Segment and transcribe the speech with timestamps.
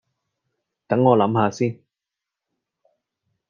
[0.87, 1.79] 等我諗吓先